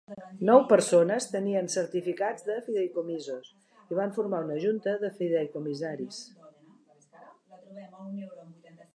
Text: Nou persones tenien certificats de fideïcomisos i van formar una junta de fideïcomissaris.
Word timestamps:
Nou 0.49 0.61
persones 0.69 1.25
tenien 1.33 1.67
certificats 1.73 2.45
de 2.47 2.55
fideïcomisos 2.69 3.51
i 3.93 3.97
van 3.99 4.15
formar 4.15 4.39
una 4.45 4.57
junta 4.63 4.95
de 5.03 5.11
fideïcomissaris. 5.19 6.23